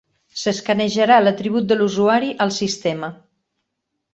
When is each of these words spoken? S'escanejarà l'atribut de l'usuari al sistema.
S'escanejarà 0.43 1.17
l'atribut 1.25 1.69
de 1.73 1.77
l'usuari 1.81 2.33
al 2.47 2.55
sistema. 2.59 3.15